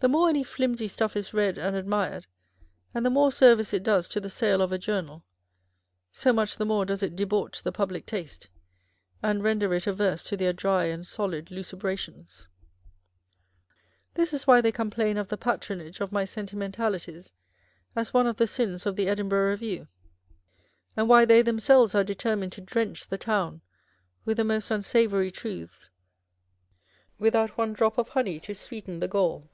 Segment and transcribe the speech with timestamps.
[0.00, 2.26] The more any flimsy stuff is read and admired,
[2.94, 5.26] and the more service it does to the sale of a journal,
[6.10, 8.48] so much the more does it debauch the public taste,
[9.22, 12.48] and render it averse to their dry and solid lucubrations.
[14.14, 17.32] This is why they complain of the patronage of my Sentimentalities
[17.94, 19.86] as one of the sins of the Edinburgh Review;
[20.96, 23.60] and why they themselves are deter mined to drench the town
[24.24, 25.90] with the most unsavoury truths,
[27.18, 29.50] without one drop of honey to sweeten the gall.